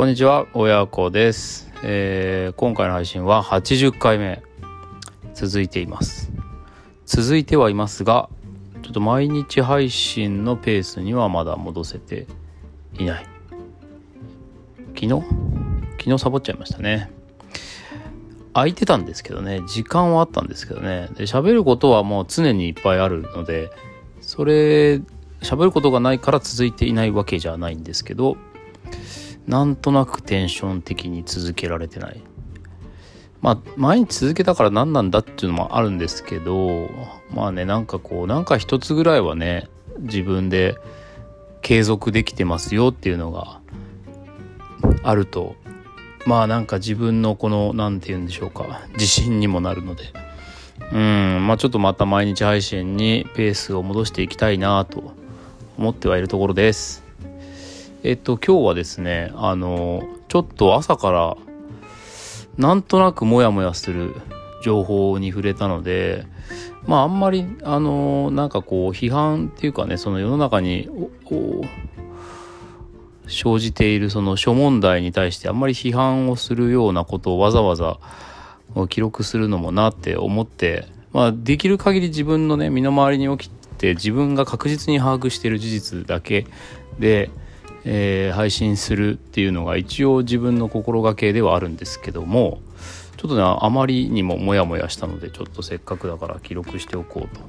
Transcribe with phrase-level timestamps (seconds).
[0.00, 4.42] こんにちは、親子です、えー今回の配信は80回目
[5.34, 6.32] 続いています。
[7.04, 8.30] 続いてはいますが、
[8.80, 12.26] ちょっと毎日配信のペースにはまだ戻せて
[12.98, 13.26] いない。
[14.94, 15.08] 昨日？
[15.98, 17.10] 昨日サボっちゃいましたね。
[18.54, 23.70] 空いてたんですけどね、時間はあったんですけどね、で喋ることはもう常にいっぱいあるので、
[24.22, 25.02] それ、
[25.42, 28.38] 喋ることがないから続いていないわけじゃないんですけど、
[29.50, 32.22] なんとなくテンション的に続けられてない。
[33.42, 36.88] まあ、毎日続けたから何なんだっていうのもあるんですけど、
[37.34, 39.68] まあね、なんかこう、なんか一つぐらいはね、
[39.98, 40.76] 自分で
[41.62, 43.60] 継続できてますよっていうのが
[45.02, 45.56] あると、
[46.26, 50.04] まあなんか自分のこの、なんて言うんでしょうか、自信にもなるので、
[50.92, 55.12] うん、まあちょっとまた毎日配信にペースを戻していきたいなと
[55.76, 57.09] 思ってはいるところです。
[58.02, 61.36] えっと、今日はですね、あの、ちょっと朝から、
[62.56, 64.14] なんとなくモヤモヤする
[64.64, 66.24] 情報に触れたので、
[66.86, 70.88] まああんまり、あの、なんかこう、批判っていうかね、その世の中に、
[73.26, 77.98] 生じているその諸問題に対してあんまり批判をするようなことをわざわざ
[78.88, 86.46] 記録するのもなって思って、まあ、できる限り自分のね身の回りに起きて自分が確実に把握している事実だけ
[86.98, 87.30] で、
[87.84, 92.60] えー配信するっていうのが一応自分の心がけではあるんですけども
[93.16, 97.40] ちょっとねあまりにもモヤモヤしたのでちょっとせっかくだから記録しておこうと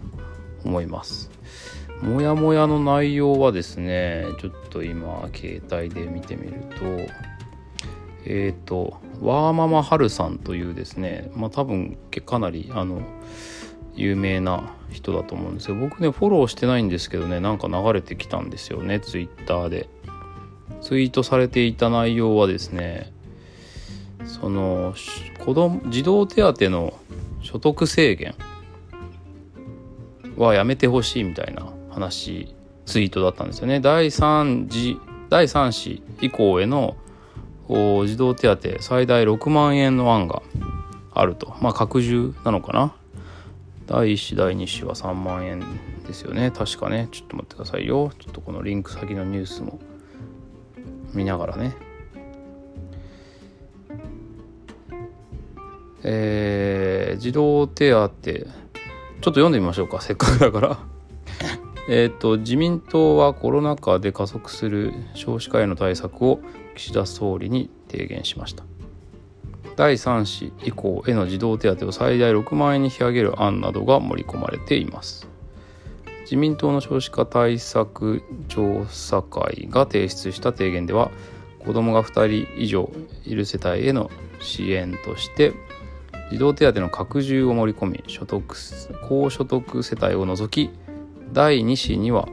[0.66, 1.32] 思います。
[2.02, 7.14] もやもやの内容はですねちょっと今携帯で見てみると
[8.26, 13.02] えっ、とワーママハルさんというですねまあ多分かなりあの
[13.96, 19.90] 有名な人だと思うんですけど僕ねフォローしてないんですけどねなんか流れてきたんですよねツイッターで
[20.81, 23.12] ツイートされていた内容はですね
[24.25, 24.94] その
[25.44, 26.94] 子供児童手当の
[27.41, 28.35] 所得制限
[30.38, 32.53] はやめてほしいみたいな話
[32.85, 33.79] ツイートだったんですよね。
[33.79, 34.97] 第3次
[35.29, 36.96] 第3子以降への
[38.06, 40.41] 児童手当最大6万円の案が
[41.13, 41.56] あると。
[41.62, 42.94] まあ拡充なのかな。
[43.88, 45.63] 第1子第2子は3万円
[46.07, 46.51] ですよね。
[46.51, 47.07] 確かね。
[47.12, 48.12] ちょっと待ってくださいよ。
[48.19, 49.79] ちょっとこのリンク先のニュースも
[51.13, 51.75] 見ながらね。
[56.03, 58.09] えー、児童手当。
[58.09, 60.01] ちょっと読んでみましょうか。
[60.01, 60.79] せっかくだから。
[61.89, 66.39] えっと自民党はコロナ禍で加速する少子化への対策を
[66.75, 68.63] 岸田総理に提言しました。
[69.75, 75.31] 第3子以降への児童手当を最大6万円に引き上げる案などが盛り込まれています。
[76.31, 81.12] 自民党の少子化対策調査会が提出した提言では
[81.59, 82.90] 子どもが2人以上
[83.25, 84.09] いる世帯への
[84.40, 85.52] 支援として
[86.31, 88.56] 児童手当の拡充を盛り込み所得
[89.09, 90.74] 高所得世帯を除き
[91.34, 92.30] 第2子には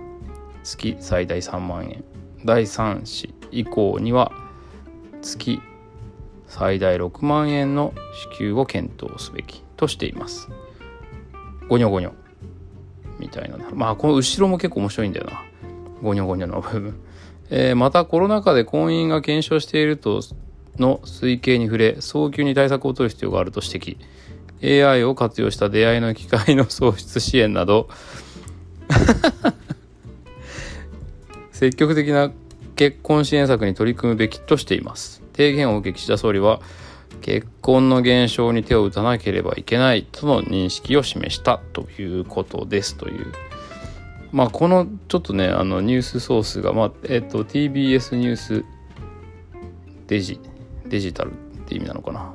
[0.62, 2.04] 月最大3万円
[2.44, 4.30] 第3子以降には
[5.22, 5.60] 月
[6.46, 7.92] 最大6万円の
[8.32, 10.48] 支給を検討すべきとしています。
[11.68, 12.27] ゴニョゴニョ
[13.18, 13.58] みたいな。
[13.74, 15.42] まあこの後ろも結構面白いんだよな。
[16.02, 17.00] ゴニョゴニョの部分、
[17.50, 20.22] えーまたコロナ禍で婚姻が減少していると
[20.78, 23.98] の推計に触れ早急に対策を取る必要があると指摘。
[24.60, 27.88] AI を活用した出会いの機会の創出支援など。
[31.52, 32.30] 積極的な
[32.76, 35.22] 結婚支援策に取り組むべきとしています。
[35.32, 36.60] 提言を受け岸田総理は
[37.28, 43.32] 結婚の減少に手を打たなければいけないとの認識を示したということですという。
[44.32, 48.64] まあこのちょっとねあのニュースソースが、まあえっと TBS ニュース
[50.06, 50.40] デジ
[50.86, 51.34] デジタルっ
[51.66, 52.32] て意味なのかな。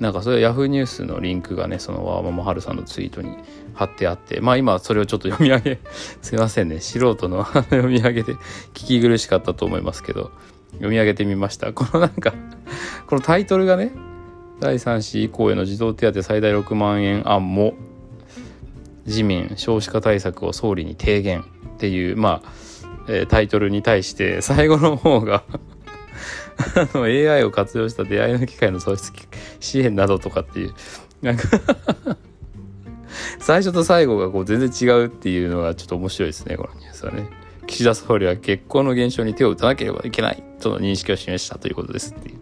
[0.00, 3.30] なんかそれヤフーニュースのリンクがねそのワーママハルさんのツイートに
[3.74, 5.78] 貼ってあってまあ今それをちょっと読み上げ
[6.20, 6.80] すいませんね。
[6.80, 8.32] 素人の 読み上げで
[8.74, 10.32] 聞き苦しかったと思いますけど
[10.72, 11.72] 読み上げてみました。
[11.72, 12.34] このなんか
[13.06, 13.92] このタイトルがね
[14.60, 17.74] 第3子以降への児童手当最大6万円案も
[19.06, 21.44] 自民少子化対策を総理に提言っ
[21.78, 22.52] ていうまあ、
[23.08, 25.44] えータイトルに対して最後の方が
[26.74, 29.12] あの AI を活用した出会いの機会の創出
[29.60, 30.74] 支援などとかっていう
[31.22, 31.42] なんか
[33.38, 37.28] 最初と最後がこう全然違うっていうのがちょっと面白いですねこのニュースはね。
[37.66, 42.38] 岸田総理は結婚の減少に手を打たなければいけないとの認識を示したということですっていう。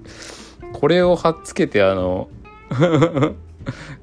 [0.75, 2.29] これを貼っつけてあの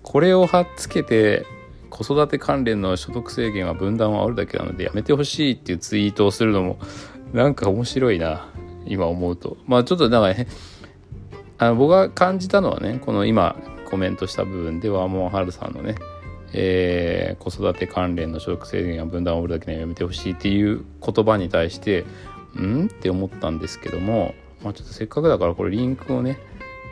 [0.01, 1.45] これを貼っつけて
[1.89, 6.79] 子育て関連の所得制限は分断を煽るだけなのでやめてほしいっていうツイートをするのも
[7.33, 8.47] なんか面白いな
[8.85, 9.57] 今思うと。
[9.67, 10.47] まあちょっとだからね
[11.57, 13.57] あの僕が感じたのはねこの今
[13.89, 15.95] コメントした部分ではもうはるさんのね
[16.53, 22.05] えー、子育て関連の所得制限や分断を売るだけにはやめてほしいっていう言葉に対して
[22.55, 22.85] うん？
[22.87, 24.33] って思ったんですけども、
[24.63, 26.39] まあ、ちょっとせっかくだからこれリンクをね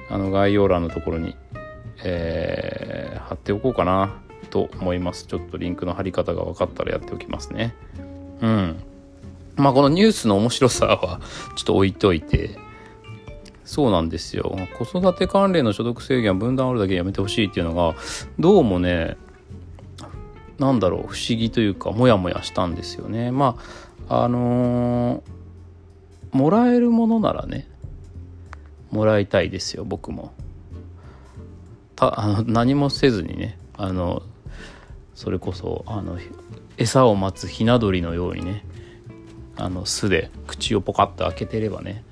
[0.10, 1.36] あの概要欄のところに、
[2.04, 5.28] えー、貼っておこうかなと思います。
[5.28, 7.76] ちょっとリンクの貼り方が分かったらやっておきますね。
[8.42, 8.84] うん。
[9.56, 11.22] まあこのニュースの面白さは
[11.56, 12.58] ちょっと置いといて。
[13.70, 14.58] そうなんですよ。
[14.80, 17.94] 子育て関連の所得制限は分断あるだけやめてほしいっていうのが
[18.40, 19.16] どうもね
[20.58, 23.30] なんだろう不思議というかモヤモヤしたんですよね。
[23.30, 23.58] ま
[24.08, 25.22] ああのー、
[26.32, 27.68] もらえるものならね
[28.92, 30.34] もらいたいですよ僕も。
[31.96, 34.24] たあの何もせずにねあの
[35.16, 36.18] それこそあの
[36.78, 38.64] 餌を待つひな鳥のようにね
[39.58, 42.04] あの巣で口をポカッと開けてればね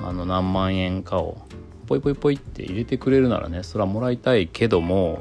[0.00, 1.38] あの何万円かを
[1.86, 5.20] ポイポイポイって入れてくれるならねそれはもらいたいけども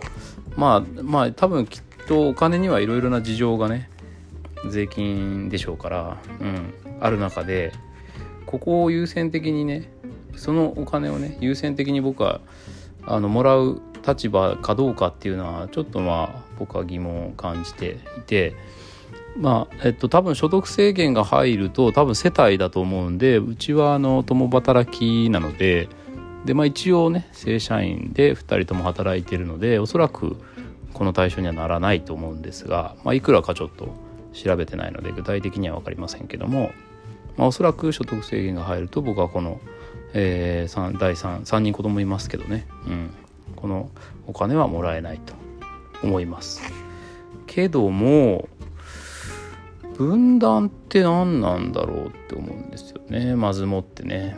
[0.56, 3.90] まあまあ多分きっとお金にはいろいろな事情がね
[4.70, 7.72] 税金でしょうから、うん、ある中で
[8.46, 9.90] ここを優先的にね
[10.40, 12.42] そのお金をね優先的に僕は
[13.06, 18.56] あのもらう立場かどうかっていうのはちょっとまあ僕は疑問を感じていて
[19.38, 25.90] まあえっと多分所得制限が入ると多分世帯だと思うんでうちはあの共働きなので
[26.46, 30.38] でまあ一応ね正社員で2人とも働いてるのでおそらく
[30.94, 33.96] この対象にはならないと思うんですが、まあ、いくらかちょっと
[34.34, 36.72] 調べてないので具体的には分かりませんけども、
[37.38, 39.60] まあ、おそらく所得制限が入ると僕はこの、
[40.14, 43.10] えー、第 3, 3人子供いますけどね、うん、
[43.56, 43.90] この
[44.28, 45.34] お金はもらえないと
[46.04, 46.62] 思います。
[47.48, 48.48] けども
[49.98, 54.38] 分断って何なんだろうって思うんですよねまずもってね。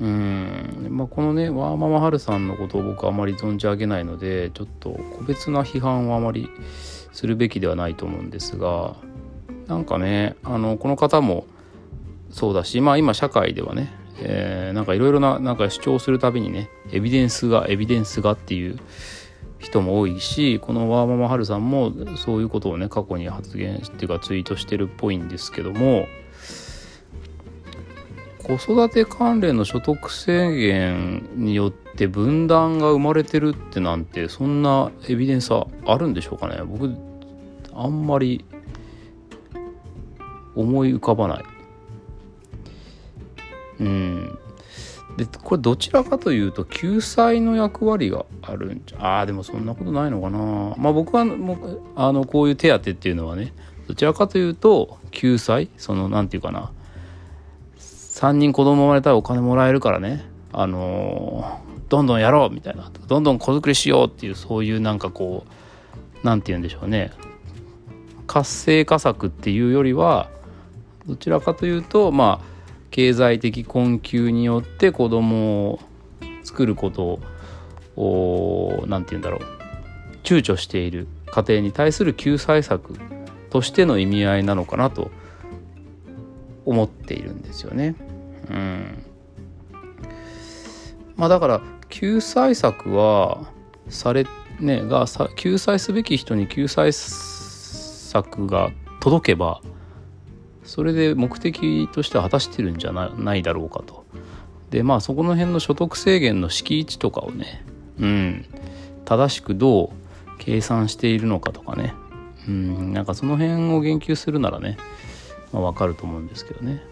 [0.00, 6.50] うんまあ、このねワーママハルさんのことを僕あまり存じ上げないのでちょっと個別な批判はあまり
[7.12, 8.96] するべきではないと思うんですが
[9.68, 11.46] なんかねあのこの方も
[12.32, 18.78] そうだしまあ今社会ではね、えー、なんかいろいろななんか主張するたびにねエビデンスがエビデンスがっていう
[19.58, 26.06] 人も多いしこのワーママハルさんもそういうことをね過去に発言っていうかツイートしてるっぽいんですけども
[28.42, 36.60] 子育て関連の所得制限によって分断が生まれてるってなんてそんなエビデンスはあるんでしょうかね。
[36.64, 36.92] 僕
[37.72, 38.44] あんまり
[40.56, 41.44] 思い浮かばない。
[43.82, 44.38] うん。
[45.16, 50.74] でこれどちらかというと救済の役割があるんじゃああでもそんなことないのかな。
[50.78, 53.52] まあ僕はもうあのこういう手当っていうのはね
[53.88, 55.68] どちらかというと救済？
[55.76, 56.72] その何て言うかな。
[57.78, 60.24] 3人子供生まれたらお金もらえるからね。
[60.52, 62.90] あのー、どんどんやろうみたいな。
[63.06, 67.10] どんどん子作りしようっていうそういうなんかこう何て言うんでしょうね。
[68.26, 70.30] 活性化策っていうよりは
[71.06, 72.51] どちらかというとまあ
[72.92, 75.80] 経済的困窮によって子供を
[76.44, 77.20] 作ること
[77.96, 79.40] を何て言うんだろう
[80.22, 82.94] 躊躇している家庭に対する救済策
[83.50, 85.10] としての意味合いなのかなと
[86.64, 87.96] 思っているんですよね。
[88.50, 89.04] うん、
[91.16, 93.50] まあだから救済策は
[93.88, 94.26] され
[94.60, 95.06] ねが
[95.36, 98.70] 救済すべき人に救済策が
[99.00, 99.60] 届けば
[100.64, 104.04] それで目的としては果たしてるんじゃないだろうかと。
[104.70, 107.64] でまあそこの辺の所得制限の敷地とかをね、
[107.98, 108.46] うん、
[109.04, 109.90] 正しくどう
[110.38, 111.92] 計算しているのかとかね、
[112.48, 114.78] うん、なんかその辺を言及するならね
[115.52, 116.82] まあ、分かると思うんですけどね、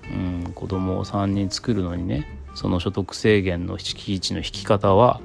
[0.45, 5.21] うん、子供を3人作るのにねその所得制限の敷地の引き方は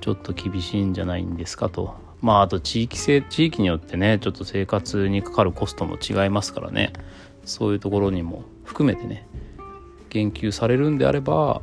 [0.00, 1.94] ちょっと厳しいんじゃないんですかと。
[2.22, 6.92] まああと地域性地域によってねちょっと生活にかかるコストも違いますからね。
[7.44, 9.26] そういうところにも含めてね
[10.08, 11.62] 言及されるんであれば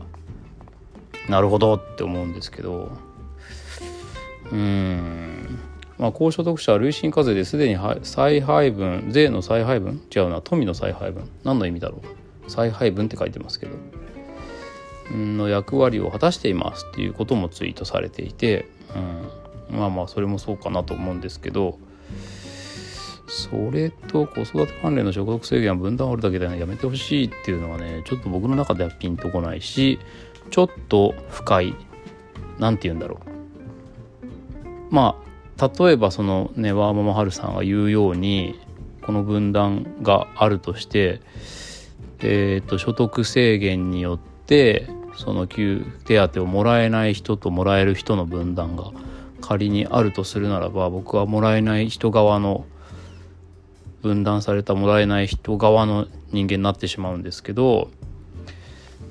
[1.30, 2.92] なるほどって思うんですけど
[4.52, 5.60] うん。
[5.98, 10.02] まあ、高所得者は累進課税ですでに再配分税の再配分？
[10.16, 11.30] 違うな富の再配分？
[11.44, 12.02] 何の意味だろ
[12.48, 12.52] う？
[12.52, 13.72] 再配分って書いてますけど。
[15.10, 18.68] の役割を果たしていますっていうこともツイートされていて、
[19.72, 21.80] うん、まあまあそれもそうかなと思うんですけど
[23.28, 30.00] それと子育て関連の所得制限は分断あるだけでやめてほしいっていうのはねちょっと僕の中ではピンとこないし
[30.50, 31.76] ちょっと深い
[32.58, 34.94] 何て言うんだろう。
[34.94, 35.22] ま
[35.58, 38.60] あ例えばそのねワーママハルさんが言うように
[39.02, 41.22] この分断があるとして
[42.20, 48.92] えーと、所得制限によってその給手当をもらえない人ともらえる人の分断が
[49.42, 52.66] 仮にあるとするならば僕はもらえない人側の
[54.08, 57.90] 分断されたもらえない人側の人間になってしまうんですけど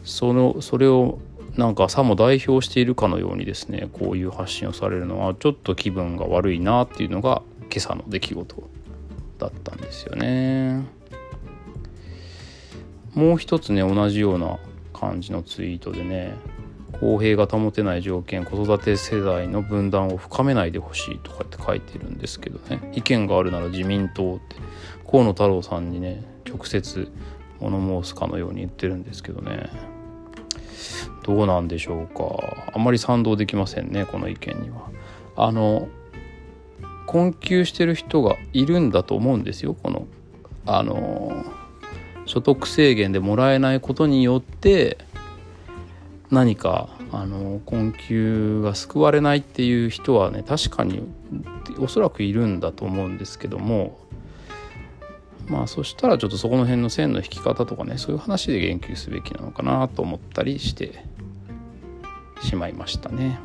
[0.05, 1.19] そのそれを
[1.57, 8.71] なんかさも代表しているかのようにですねこういう発信をされるのはちょっと気分が悪いなっていうのが今朝の出来事
[9.38, 10.85] だったんですよね。
[13.15, 14.59] もう一つね同じような
[14.93, 16.35] 感じのツイートでね
[17.00, 24.57] 公平が保てない条件子育て世代の分断を深めないでほしいとかって書いてるんですけどね意見があるなら自民党って
[25.06, 27.10] 河野太郎さんにね直接
[27.60, 29.70] 物申すかのように言ってるんですけどね
[31.25, 34.90] どうなんでしょうかあまり賛同できませんねこの意見には。
[35.36, 35.88] あの
[37.06, 40.06] 困窮してる人がいるんだと思うんですよこの
[40.66, 41.44] あの
[42.25, 44.98] 所得制限でもらえないことによって
[46.30, 51.02] 何かあの困窮が救われないっていう人はね確かに
[51.78, 53.98] おそらくいるんだと思うんですけども
[55.49, 61.05] まあそしたらちょっとそこの辺の線の引き方とかねそういう話で言及すべきなのかなと思ったりして
[62.43, 63.38] しまいましたね。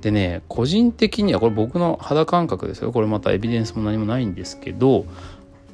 [0.00, 5.06] でね個人的にはこれ僕の肌感覚ですよこれまたエビデンスも何もないんですけど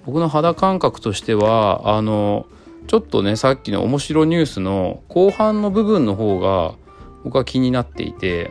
[0.07, 2.47] 僕の肌感覚としてはあの
[2.87, 6.75] ちょっとねさっきの面白ニュースの後半の部分の方が
[7.23, 8.51] 僕は気になっていて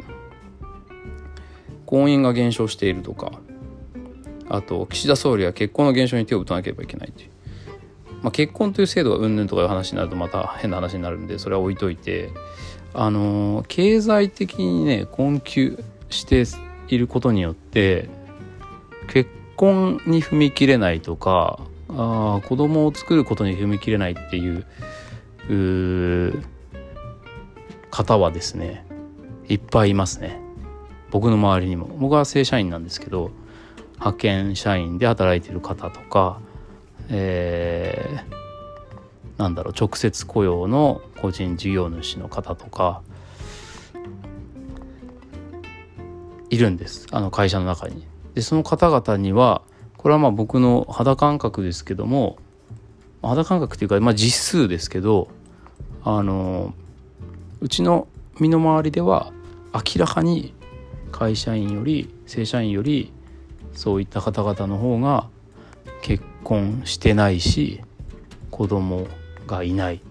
[1.85, 3.31] 婚姻が減少しているとか
[4.49, 7.29] あと岸田総理は結婚の減少に手を打たなければいけないという、
[8.21, 12.31] まあ、結婚という制度がうんぬんとかいう話になるとまた変な話になるんでそれは置いといて
[12.93, 16.43] あの経済的にね困窮して
[16.87, 18.09] いることによって
[19.07, 21.59] 結婚に踏み切れないとか
[21.89, 24.65] あ子供を作ることに踏み切れないっていう
[27.89, 28.85] 方はですね
[29.47, 30.39] いっぱいいますね。
[31.11, 31.85] 僕の周りにも。
[31.99, 33.31] 僕は正社員なんですけど
[33.95, 36.39] 派遣社員で働いてる方とか、
[37.09, 43.01] えー、なんだろう直接雇用の個人事業主の方とか
[46.49, 48.05] いるんですあの会社の中に。
[48.35, 49.61] でその方々には
[49.97, 52.37] これはまあ僕の肌感覚ですけども
[53.21, 55.29] 肌感覚っていうか、まあ、実数ですけど
[56.03, 56.73] あの
[57.61, 58.07] うちの
[58.39, 59.31] 身の回りでは
[59.73, 60.53] 明らかに
[61.11, 63.13] 会社員より正社員より
[63.73, 65.27] そういった方々の方が
[66.01, 67.81] 結婚してないし
[68.51, 69.07] 子供
[69.47, 70.01] がいない。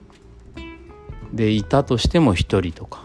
[1.32, 2.36] でいたとしても1
[2.70, 3.04] 人とか。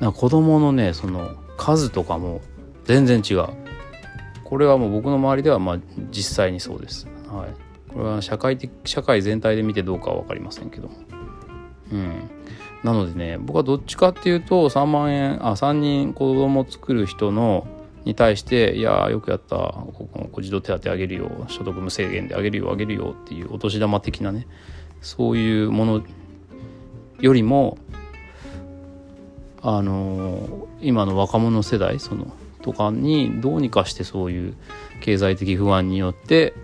[0.00, 2.40] か子供のねその数とかも
[2.84, 3.46] 全然違う。
[4.44, 5.78] これはもう僕の周りではまあ
[6.10, 10.94] 実際にそうです、はい、これは社会的社会全体で見てどうかは分かりませんけども。
[11.92, 12.30] うん。
[12.82, 17.66] なのでね僕はどっちかっていうと3万円あ3人子供作る人の
[18.08, 19.56] に対して「いやよくやった。
[19.56, 21.30] ここ児童手当あげるよ。
[21.48, 24.46] 所得無制限であげるよあげるよ」っていうお年玉的なね。
[25.02, 26.02] そういうもの
[27.20, 27.76] よりも
[29.60, 34.54] あの今の若者世代そのとかにどうにかしてそういう
[35.02, 36.54] 経済的不安によって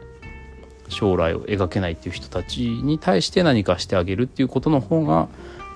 [0.89, 5.29] 将来を描けないっていう人たちに対して何かしてあげるっていうことの方が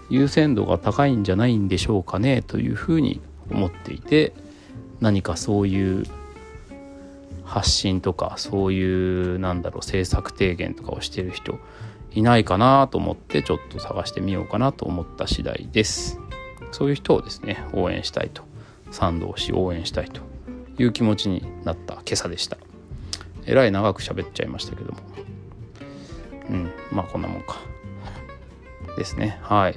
[0.09, 3.21] 優先度が高いんじゃないんでしょうかねというふうに
[3.51, 4.33] 思っていて。
[5.01, 6.05] 何かそういう
[7.45, 11.59] 発信とかそういうなんだろう政策提言とかをしてる人
[12.13, 16.19] いないかなと思ってちょっと探してみようかなと思った次第です。
[16.73, 18.43] そういう人をですね応援したいと。
[18.91, 20.23] 賛同し応援したいと
[20.79, 22.57] いう気持ちになった今朝でした。
[23.47, 24.99] えらい長く喋っちゃいましたけども。
[26.51, 27.59] うんまあこんなもんか。
[28.97, 29.39] ですね。
[29.43, 29.77] はい。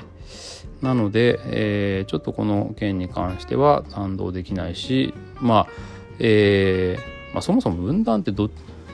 [0.81, 5.67] なので、えー、ちょっとこの件に関しては賛同できないしまあ
[6.19, 8.49] えー、まあ、そもそも分断ってど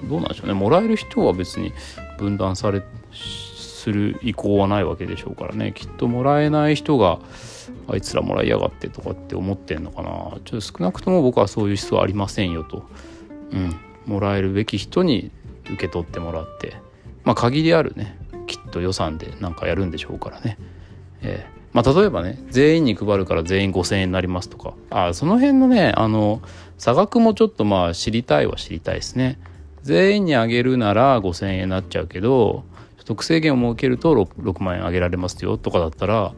[0.09, 0.53] どうなんでしょうね。
[0.53, 1.73] もらえる人は別に
[2.17, 5.73] 分断されする意向はないわけでしょうからね。
[5.73, 7.19] きっともらえない人が
[7.87, 10.09] あいつらもらいやがってとかって思ってんのかな。
[10.45, 12.83] ちょっと少なくとも僕はそういう思想ありませんよと、
[13.51, 13.75] うん、
[14.05, 15.31] もらえるべき人に
[15.65, 16.75] 受け取ってもらって。
[17.23, 18.17] まあ限りあるね。
[18.45, 20.57] きっと予算でなんかやるんでしょうからね、
[21.21, 24.73] えーまあ、例えばね全員に配るから全員5,000円になりますとか。
[24.89, 26.41] あその辺のねあの
[26.79, 29.39] 差額もちょっとまあ知りたいは知りたいですね。
[29.83, 32.65] 全員にあげるなら5,000円になっちゃうけど
[32.97, 36.33] 所得制限を設けると 6, 6万円あげられますよとかだったら、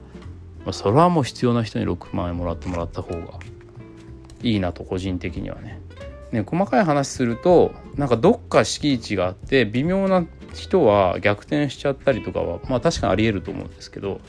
[0.65, 3.39] まあ、それはもう必要な人に6万円もらってもらった方が
[4.43, 5.79] いいなと個人的にはね。
[6.31, 14.19] ね、細かい話するとなんかどっか敷地があって微妙な人は逆転しちゃったりとかはまあ確かにありえると思うんですけど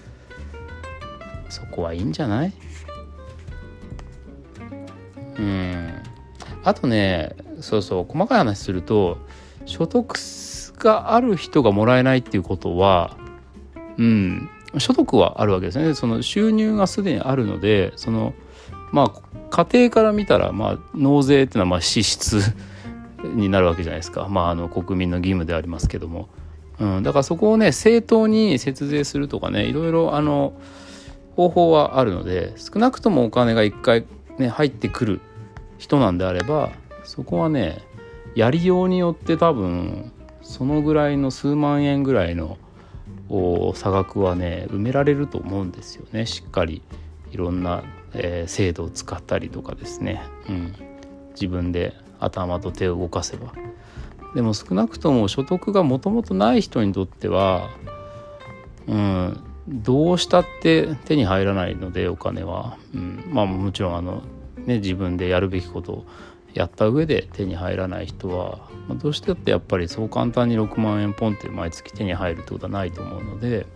[1.51, 2.53] そこはいいんじゃない？
[5.39, 5.93] うん。
[6.65, 9.19] あとねそうそう細かい話すると
[9.67, 10.15] 所得
[10.79, 13.17] がある人がもらえないっていうことは
[13.99, 14.49] うん。
[14.79, 15.95] 所得はあるわけですね。
[15.95, 18.35] その収入がすでにあるのでその
[18.93, 22.41] まあ家庭から見たらまあ納税っていうのはまあ支出
[23.35, 24.29] になるわけじゃないですか。
[24.29, 26.29] まああの国民の義務でありますけども、
[26.79, 30.53] うん、だからそこをね正当に節税するとかねいろいろあの
[31.41, 34.05] 方法はあるので少なくともお金が一回
[34.39, 35.21] ね入ってくる
[35.79, 36.71] 人なんであれば
[37.05, 37.81] そこはね
[38.35, 42.59] やりようによって多分そのぐらいの数万円ぐらいの
[43.75, 46.27] 差額はね埋められると思うんですよね。
[46.27, 46.83] しっかり
[47.31, 50.75] いろんな、えー、制度を使ったりとかですね、うん、
[51.31, 53.53] 自分で頭と手を動かせば。
[54.35, 57.71] でも少なくとも所得がもともとない人にとっては、
[58.87, 64.23] うん、どうしたって手に入らないのでお金は、うん、まあもちろんあの、
[64.57, 66.07] ね、自分でやるべきことを
[66.55, 73.67] やった上で手に入らない人は、まあ、どうしてってやっぱりそう簡単に6万円ポンって毎月手に入るってことはないと思うので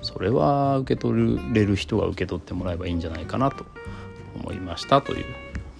[0.00, 3.64] それは受け取れる人が受け取ってもらえばいいんじゃないかなと
[4.36, 5.24] 思いましたという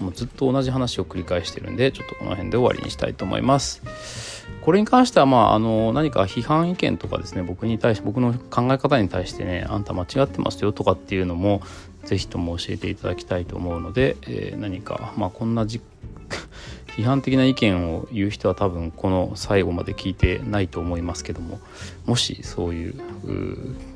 [0.02, 4.32] もうずっと同じ話を繰り返してるんでちょっとこの辺で終わりにしたいと思います。
[4.62, 11.62] これに関してはまああの何か批判意見とかですね僕に対して僕の考え方に対してねあんた間違ってますよとかっていうのも
[12.04, 15.66] 是非とも教えていただきたいと思うので、えー、何かまあこんな
[16.97, 21.59] 批判的な意見を言う人は多分この最後まで聞いてないと思いますけども
[22.06, 22.94] もしそういう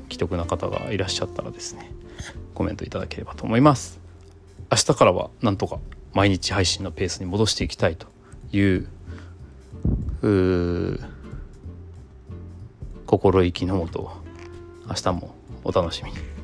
[0.09, 1.91] 既得な方がいらっしゃったらですね
[2.55, 3.99] コメントいただければと思います
[4.71, 5.79] 明日からはなんとか
[6.13, 8.07] 毎日配信のペースに戻していきたいと
[8.51, 8.87] いう
[13.05, 14.11] 心意気のもと
[14.87, 16.36] 明日もお楽しみに。